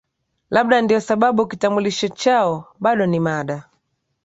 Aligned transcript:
Labda 0.49 0.81
ndio 0.81 1.01
sababu 1.01 1.47
kitambulisho 1.47 2.07
chao 2.07 2.73
bado 2.79 3.05
ni 3.05 3.19
mada 3.19 3.69